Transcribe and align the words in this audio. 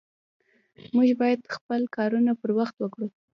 مونږ 0.93 1.09
بايد 1.21 1.41
خپل 1.55 1.81
کارونه 1.95 2.31
پر 2.41 2.49
وخت 2.59 2.75
وکړو 2.79 3.07